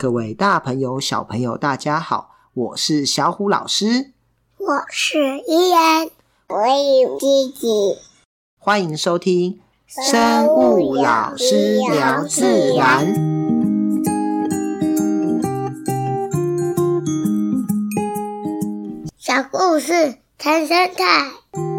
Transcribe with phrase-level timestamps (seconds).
[0.00, 4.12] 各位大朋友、小朋友，大家好，我是小虎老师，
[4.56, 6.08] 我是依然，
[6.48, 6.56] 我
[7.02, 7.68] 有吉吉，
[8.56, 13.12] 欢迎收听生物老师聊自然，
[19.18, 21.69] 小故事谈生态。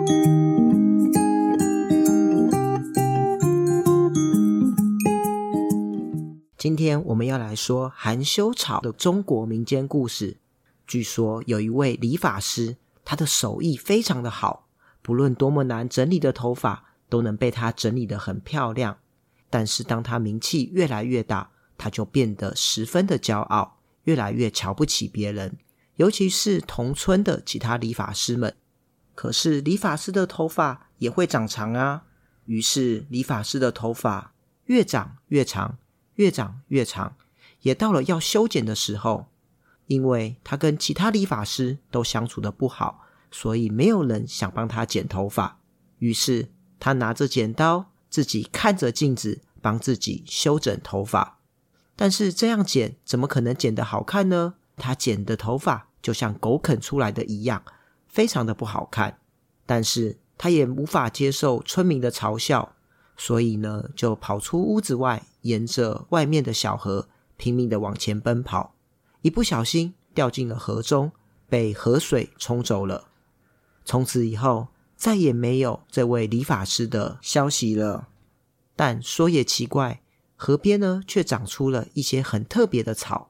[6.62, 10.38] 今天我们要来说含羞草的中国民间故事。
[10.86, 14.68] 据说有一位理发师，他的手艺非常的好，
[15.02, 19.00] 不论多么难整理的头发，都能被他整理得很漂亮。
[19.50, 25.58] 但是当他名气越来越大，他就变得十分的骄傲，越来越瞧不起别人，
[25.96, 28.56] 尤其是同村的其他理发师们。
[29.16, 32.04] 可是理发师的头发也会长长啊，
[32.46, 35.80] 于是理发师的头发越长越长。
[36.16, 37.16] 越长越长，
[37.62, 39.28] 也到了要修剪的时候。
[39.88, 45.60] 因为他跟其他理发师都相处的不好，所以没有人想帮他剪头发。
[46.00, 46.48] 于是
[46.80, 51.40] 他拿着剪刀，自己看着镜子，帮自己修整头发。
[51.98, 54.54] 但是这样剪怎么可能剪得好看呢？
[54.78, 57.62] 他剪的头发就像狗啃出来的一样，
[58.08, 59.20] 非常的不好看。
[59.66, 62.76] 但是他也无法接受村民的嘲笑。
[63.24, 68.74] 所以呢，就跑出屋子外，沿着外面的小河拼命的往前奔跑，
[69.22, 71.12] 一不小心掉进了河中，
[71.48, 73.10] 被河水冲走了。
[73.86, 78.08] 从此以后，再也没有这位理发师的消息了。
[78.76, 80.02] 但说也奇怪，
[80.36, 83.30] 河边呢，却长出了一些很特别的草。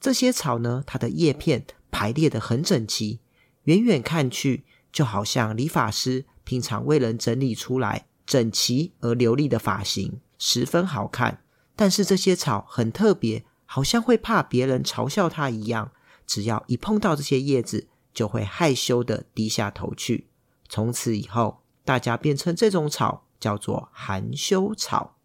[0.00, 3.18] 这些草呢，它的叶片排列的很整齐，
[3.64, 8.06] 远远看去，就好像理发师平常为人整理出来。
[8.26, 11.42] 整齐而流利的发型十分好看，
[11.76, 15.92] 但是这些草很特别，好像会怕别人嘲笑它一样。
[16.26, 20.28] 只要一碰到这些叶子，就会害羞地低下头去。
[20.68, 25.16] 从此以后，大家便称这种草叫做含羞草。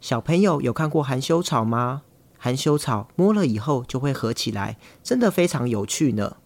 [0.00, 2.02] 小朋友有看过含羞草吗？
[2.36, 6.36] 含羞草摸了以后就会合起来，真的非常有趣呢。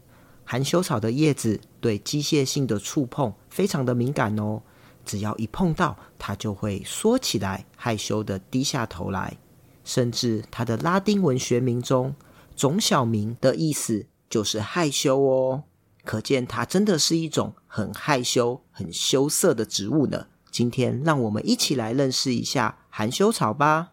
[0.44, 4.62] 含羞草的叶子对机械性的触碰非常的敏感哦。
[5.08, 9.38] 只要一碰到，它就会缩起来，害羞的低下头来。
[9.82, 12.14] 甚至它的拉丁文学名中，
[12.54, 15.64] 种小名的意思就是害羞哦。
[16.04, 20.26] 可见它真的是一种很害羞、很羞涩的植物呢。
[20.50, 23.92] 今天让我们一起来认识一下含羞草吧。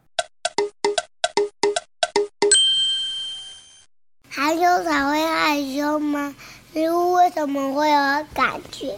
[4.29, 6.35] 含羞草会害羞吗？
[6.73, 8.93] 植物为什么会有感觉？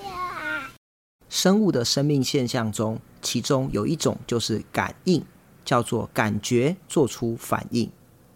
[1.29, 5.23] 生物的生命现象中，其中有一种就是感应，
[5.65, 7.91] 叫做感觉做出反应。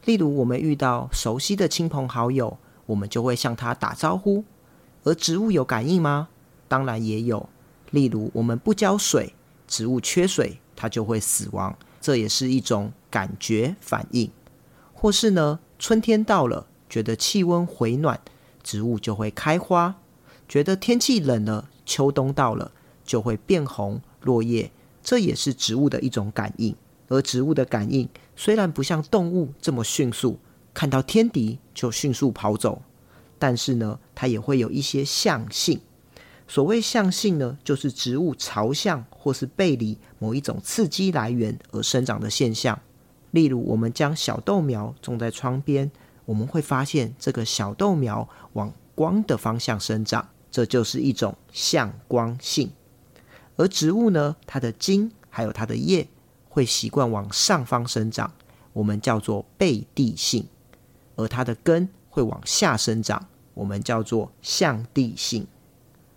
[0.06, 2.58] 例如，我们遇到熟悉的亲朋好友，
[2.88, 4.44] 我们就会向他打招呼。
[5.04, 6.30] 而植物有感应吗？
[6.68, 7.48] 当然也有。
[7.92, 9.34] 例如，我们不浇水，
[9.68, 14.30] 植物缺水，它就会死亡，这也是一种感觉反应。
[14.94, 18.20] 或是呢，春天到了，觉得气温回暖，
[18.64, 19.96] 植物就会开花；
[20.48, 22.72] 觉得天气冷了，秋冬到了。
[23.12, 24.72] 就会变红落叶，
[25.04, 26.74] 这也是植物的一种感应。
[27.10, 28.08] 而植物的感应
[28.38, 30.40] 虽然不像动物这么迅速，
[30.74, 32.82] 看到天敌就迅速跑走，
[33.38, 35.82] 但是呢，它也会有一些向性。
[36.48, 42.80] 所谓向性呢，就是植物朝向或是背离某一种刺激来源而生长的现象。
[43.32, 45.92] 例如，我们将小豆苗种在窗边，
[46.24, 52.72] 我们会发现这个小豆苗往光的方向生长，这就是一种向光性。
[53.62, 56.08] 而植物呢，它的茎还有它的叶
[56.50, 58.34] 会习惯往上方生长，
[58.74, 60.46] 我们叫做背地性；
[61.16, 65.46] 而它的根会往下生长，我们叫做向地性。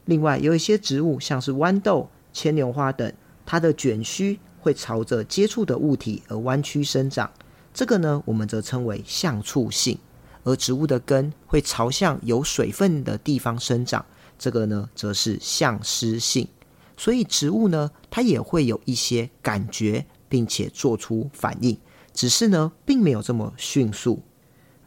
[0.06, 3.12] 另外，有一些植物，像是豌豆、牵牛花等，
[3.45, 7.30] 它的卷须会朝着接触的物体而弯曲生长，
[7.74, 9.98] 这个呢，我们则称为向触性。
[10.45, 14.03] 而植物的根会朝向有水分的地方生长，
[14.39, 16.48] 这个呢，则是向湿性。
[16.97, 21.77] 所以植物呢，它也会有一些感觉，并且做出反应，
[22.13, 24.23] 只是呢，并没有这么迅速。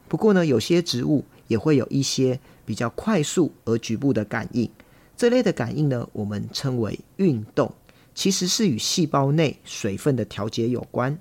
[0.07, 4.69] 不过呢，有些植物也会有一些比较快速而局部的感应。
[5.17, 7.73] 这类的感应呢，我们称为运动，
[8.15, 11.19] 其实是与细胞内水分的调节有关。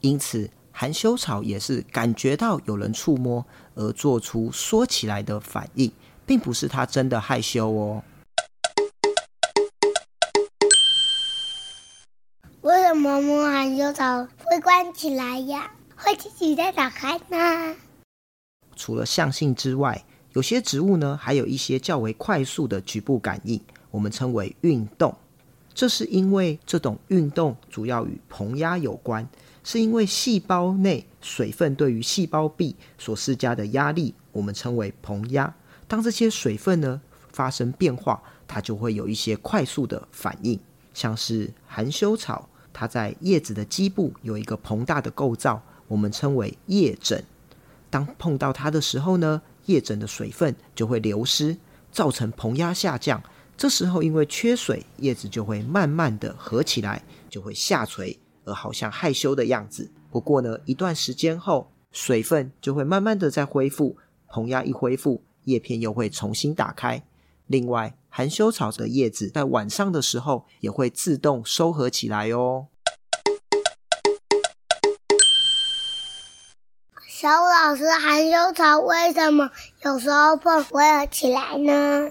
[0.00, 3.44] 因此，含羞草也是感觉到有人触摸
[3.74, 5.90] 而做出缩起来的反应，
[6.26, 8.04] 并不是它真的害羞哦。
[13.14, 15.70] 为什么摸含羞草会关起来呀？
[15.94, 17.76] 会自己再打开呢？
[18.74, 23.60] 除了向性之外，有些植物呢，还有一些较为快速的局部感应，
[23.92, 25.16] 我们称为运动。
[25.72, 29.28] 这是因为这种运动主要与膨压有关，
[29.62, 35.54] 是因为细胞内水分对于细胞壁所施加的压力，我们称为膨压。
[35.86, 37.00] 当这些水分呢
[37.30, 40.58] 发生变化，它就会有一些快速的反应，
[40.92, 47.24] 像是含羞草，它在叶子的基部有一个膨大的构造，我们称为叶枕。
[47.88, 51.56] 当碰到它的时候呢，叶枕的水分就会流失，
[51.92, 53.22] 造成膨压下降。
[53.56, 59.92] 这时候因为缺水，叶子就会慢慢的合起来，就会下垂，而好像害羞的样子。
[60.10, 63.96] 不过呢，一段时间后，水分就会慢慢的再恢复，
[64.28, 67.04] 膨压一恢复，叶片又会重新打开。
[67.46, 72.68] 另外，含羞草的叶子在晚上的时候也会自动收合起来哦。
[77.06, 79.50] 小虎老师，含羞草为什么
[79.82, 82.10] 有时候碰会合起来呢？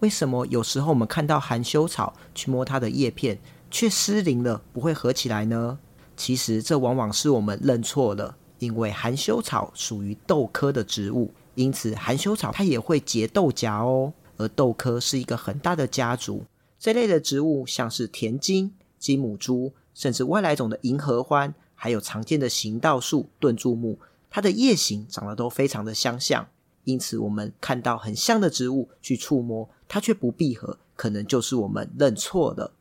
[0.00, 3.38] 为什么有时候我们看到含羞草去摸它的叶片，
[3.70, 5.78] 却失灵了，不会合起来呢？
[6.16, 14.12] 其实这往往是我们认错了，因为含羞草属于豆科的植物，因此含羞草它也会结豆荚哦。
[14.38, 16.44] 而豆科是一个很大的家族，
[16.78, 23.98] 这类的植物像是田金、金母蛛，甚至外来种的银合欢，还有常见的行道树、盾柱木，
[24.30, 26.48] 它的叶形长得都非常的相像。
[26.84, 32.72] 因此，我们看到很像的植物去触摸，它却不闭合，可能就是我们认错了。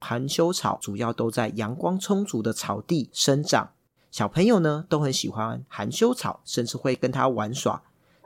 [0.00, 3.70] 含羞草主要都在阳光充足的草地生长，
[4.10, 7.82] 小朋友呢都很喜欢含羞草，甚至会跟它玩耍。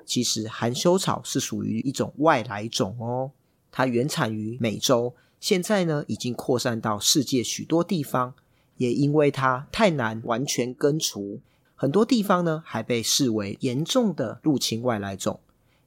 [0.08, 3.30] 其实含羞草是属于一种外来种哦，
[3.70, 8.34] 它原产于美洲，现在呢已经扩散到世界许多地方。
[8.78, 11.40] 也因为它太难完全根除，
[11.74, 15.40] 很多地方呢还被视为严重的入侵外来种。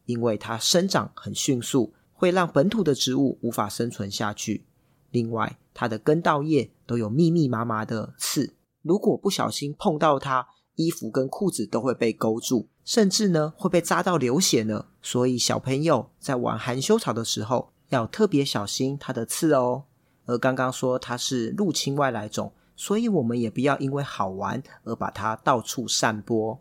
[0.06, 4.66] 因为它生长很迅速，会让本土的植物无法生存下去。
[5.10, 14.86] 另外，它的根稻叶都有密密麻麻的刺，如果不小心碰到它，衣服跟裤子都会被勾住，甚至呢会被扎到流血呢。
[15.02, 19.84] 所以小朋友在玩含羞草的时候要特别小心它的刺哦。
[20.26, 26.60] 而刚刚说它是入侵外来种，所以我们也不要因为好玩而把它到处散播。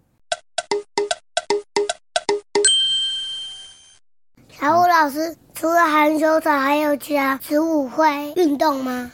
[4.48, 9.12] 小虎老师，除了含羞草，还有其他植物会运动吗？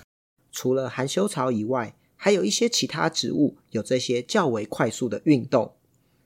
[0.51, 1.95] 除了含羞草以外。
[2.17, 5.73] 还有一些其他植物有这些较为快速的运动，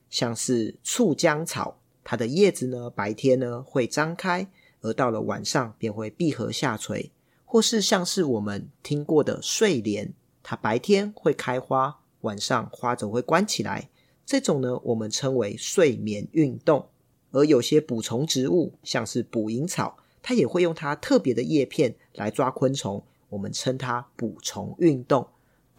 [0.09, 4.49] 像是酢浆草，它的叶子呢白天呢会张开，
[4.81, 7.11] 而到了晚上便会闭合下垂；
[7.45, 13.91] 或是像是我们听过的睡莲，它白天会开花，晚上花则会关起来。
[14.25, 16.87] 这种呢我们称为睡眠运动。
[17.33, 25.29] 而有些捕虫植物，像是捕蝇草，它也会用它特别的叶片来抓昆虫，我们称它捕虫运动。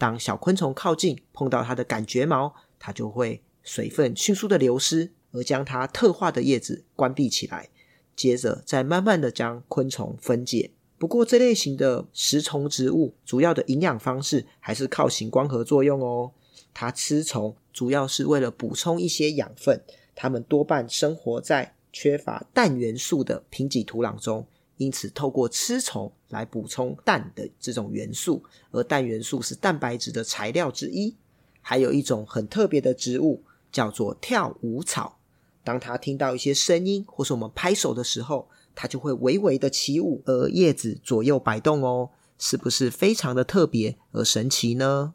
[0.02, 7.68] 当小昆虫靠近，碰到它的感觉毛，它就会水分迅速的流失，而将它特化的叶子关闭起来，
[8.16, 10.72] 接着再慢慢的将昆虫分解。
[10.98, 16.32] 不过这类型的食虫植物，主要的营养方式还是靠行光合作用哦。
[16.74, 19.80] 它吃虫主要是为了补充一些养分，
[20.16, 24.48] 它们多半生活在缺乏氮元素的贫瘠土壤中。
[24.82, 31.16] 因此，透过吃虫来补充氮的这种元素，而氮元素是蛋白质的材料之一。
[31.60, 35.20] 还有一种很特别的植物叫做跳舞草，
[35.62, 45.14] 当它听到一些声音或是我们拍手的时候，它就会微微的起舞，而叶子左右摆动哦，是不是非常的特别而神奇呢？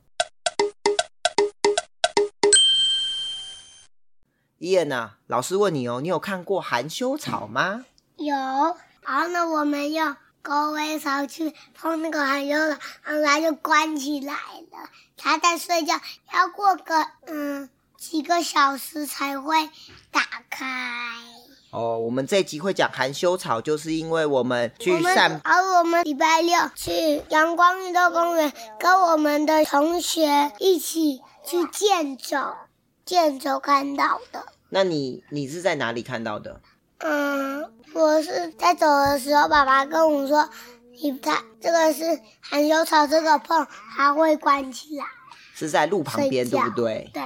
[4.59, 7.85] 伊恩呐，老师问你哦，你有看过含羞草吗？
[8.15, 8.33] 有。
[9.07, 14.89] 然后呢，我们用狗尾草去碰那个含羞草，然后它就关起来了。
[15.15, 15.93] 它在睡觉，
[16.33, 19.69] 要过个嗯几个小时才会
[20.11, 20.65] 打开。
[21.71, 25.39] 哦，我们这一集会讲含羞草，就是因为我们去散。
[25.41, 32.55] 而我们礼拜六去阳光运动公园，跟我们的同学一起去健走，
[33.05, 34.47] 健走看到的。
[34.69, 36.59] 那你你是在哪里看到的？
[36.99, 40.49] 嗯，我是在走的时候，爸爸跟我说
[41.01, 45.05] ：“你看，这个是含羞草，这个碰它会关起来。”
[45.53, 47.09] 是在路旁边，对不对？
[47.13, 47.23] 对。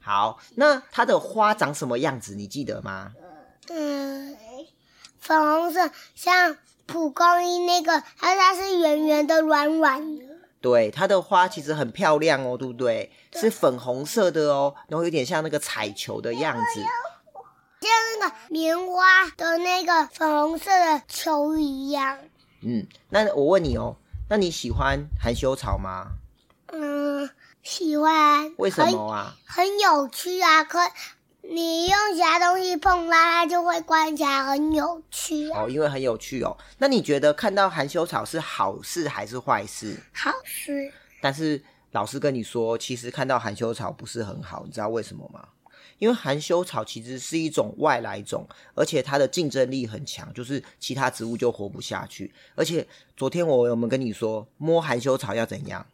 [0.00, 2.34] 好，那它的花长什么样子？
[2.34, 3.12] 你记得吗？
[3.68, 4.36] 嗯，
[5.18, 10.24] 粉红色，像蒲公英那个，它它是圆圆的、软软的。
[10.60, 13.12] 对，它的花其实很漂亮哦，对不对？
[13.30, 16.90] 对，是粉红色的哦，然后有点像那个彩球的样子，像
[18.18, 22.18] 那个棉花的那个粉红色的球一样。
[22.62, 23.96] 嗯，那我问你哦，
[24.28, 26.06] 那你喜欢含羞草吗？
[26.72, 27.28] 嗯，
[27.62, 28.52] 喜欢。
[28.58, 29.36] 为什么啊？
[29.46, 30.80] 很，很有趣啊，可。
[31.48, 35.62] 你用其他东西碰它，它就会关起来，很有趣啊。
[35.62, 36.56] 哦，因为很有趣哦。
[36.78, 39.96] 那你觉得看到含羞草是好事还是坏事？
[40.12, 40.92] 好事。
[41.20, 45.46] 但是老师跟你说，其实看到含羞草不是很好，你知道为什么吗？
[45.98, 52.32] 因为含羞草其实是一种外来种，而且它的竞争力很强，就是其他植物就活不下去。
[52.54, 52.86] 而且
[53.16, 55.86] 昨天我有没有跟你说，摸含羞草要怎样？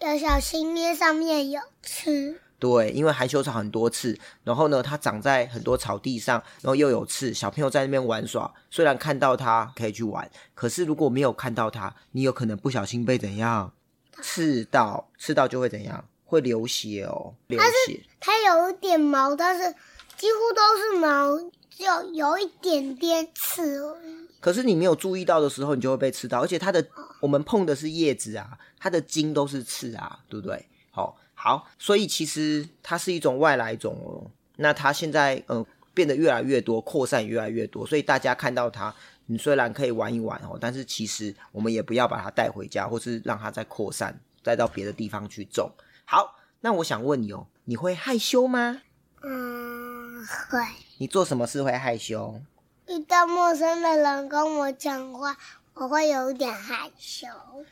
[0.00, 2.40] 要小心，捏上面有刺。
[2.58, 7.32] 对，因为含羞草很多刺，然后呢，它长在很多草地上，然后又有刺。
[7.32, 13.72] 小朋友在那边玩耍，虽然看到它可以去玩，可是如果没有看到它，你有可能不小心被怎样
[14.20, 18.00] 刺到，刺到就会怎样，会流血哦，流血。
[18.20, 19.74] 它有一点毛，但是
[20.16, 21.36] 几乎都是毛，
[21.68, 24.28] 只有有一点点刺而已。
[24.38, 26.86] 可是你没有注意到的时候，你就会被刺到，而且它的
[27.20, 30.64] 我们碰的是叶子啊，它的茎都是刺啊，对不对？
[30.90, 31.18] 好。
[31.42, 34.30] 好，所以其实它是一种外来种哦。
[34.56, 38.94] 那它现在嗯变得越来越多，扩散越来越多，所以大家看到它，
[39.24, 45.70] 你虽然可以玩一玩哦，但是其实我们也不要把它带回家，或是让它再扩散，再到别的地方去种。
[46.12, 48.82] 好，那我想问你哦，你会害羞吗？
[49.22, 50.58] 嗯，会。
[50.98, 52.40] 你做什么事会害羞？
[52.88, 55.36] 遇到陌生的人跟我讲话，
[55.72, 57.28] 我会有点害羞。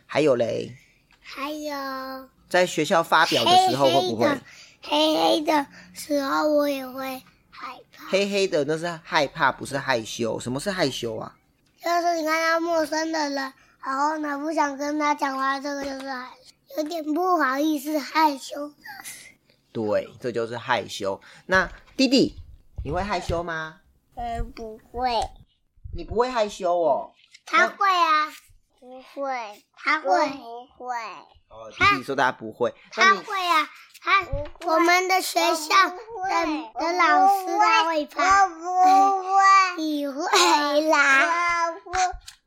[0.07, 0.77] 还有嘞？
[1.21, 2.29] 还有。
[2.49, 4.29] 在学校发表的时候会不会？
[4.83, 8.07] 黑黑的时候我也会害怕。
[8.09, 10.39] 黑黑的那是害怕，不是害羞。
[10.39, 11.35] 什么是害羞啊？
[11.83, 13.53] 就是你看到陌生的人，
[13.85, 16.38] 然后呢不想跟他讲话，这个就是害羞，
[16.79, 18.73] 有点不好意思，害羞。
[19.73, 21.21] 对，这就是害羞。
[21.47, 22.37] 那弟弟，
[22.85, 23.81] 你会害羞吗？
[24.15, 25.11] 嗯，不会。
[25.97, 27.11] 你不会害羞哦？
[27.45, 28.33] 他会啊。
[28.79, 30.95] 不会，他会不会？
[31.49, 33.69] 哦，弟弟说他不会，他会啊，
[34.01, 34.25] 他
[34.65, 35.97] 我们的学校的
[36.79, 39.43] 的老师他会怕，我不会，
[39.83, 40.23] 你会
[40.83, 41.75] 啦，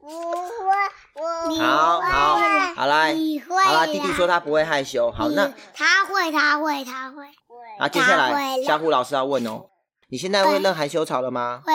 [0.01, 0.73] 我不会，
[1.15, 2.37] 我好好
[2.75, 3.13] 好来，
[3.47, 7.23] 好啦，弟弟说他不会害羞，好那他会，他会，他会，
[7.79, 9.69] 那接下来小虎老师要问哦，
[10.09, 11.61] 你现在会认含羞草了吗？
[11.63, 11.73] 会。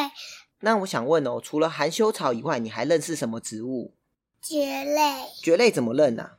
[0.61, 3.95] 那我想问哦，除了含羞草以外，你还认识什么植物？
[4.42, 6.33] 蕨类，蕨类怎么认啊？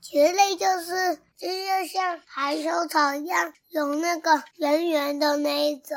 [0.00, 5.96] 蕨类就是就是像含羞草一样，有那个圆圆的那一种。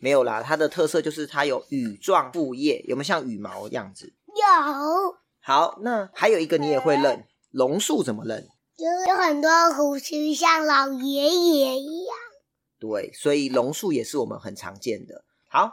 [0.00, 4.12] 没有啦，它的特色就是它有羽状复叶，有没有像羽毛的样子？
[4.34, 5.16] 有。
[5.40, 8.48] 好，那还有一个你也会认，榕树怎么认？
[8.76, 12.16] 就是有很多胡须，像老爷爷一样。
[12.78, 15.24] 对，所以榕树也是我们很常见的。
[15.48, 15.70] 好，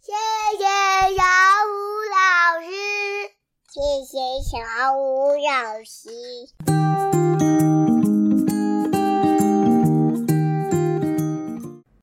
[0.00, 0.12] 谢
[0.58, 0.64] 谢
[1.16, 1.22] 小
[1.64, 1.72] 虎
[2.12, 2.70] 老师。
[3.68, 4.58] 谢谢小
[4.94, 6.10] 虎老师。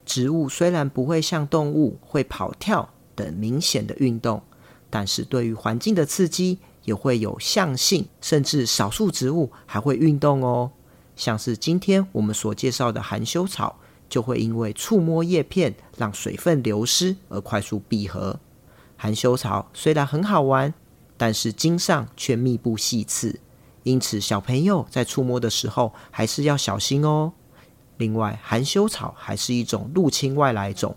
[0.05, 4.43] 植物虽然不会像动物会跑跳等明显的运动，
[4.93, 10.69] 但是对于环境的刺激也会有向性，甚至少数植物还会运动哦。
[11.15, 18.39] 像是今天我们所介绍的含羞草，就会因为触摸叶片让水分流失而快速闭合。
[18.95, 20.71] 含羞草虽然很好玩。
[21.15, 23.39] 但是茎上却密布细刺，
[23.83, 27.31] 因此小朋友在触摸的时候还是要小心哦。
[27.97, 30.93] 另外，含羞草还是一种入侵外来种，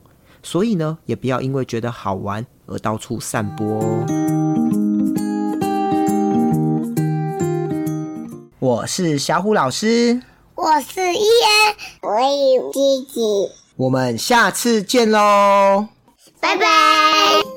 [0.46, 4.06] 所以呢，也不要因为觉得好玩而到处散播哦。
[8.60, 10.22] 我是小虎老师，
[10.54, 15.88] 我是伊恩，我有弟弟，我们下次见喽，
[16.38, 17.55] 拜拜。